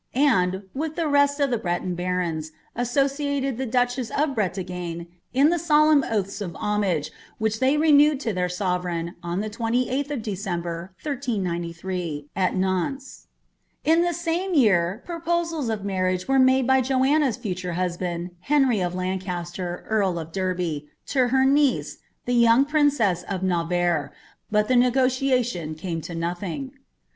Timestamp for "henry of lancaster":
18.39-19.85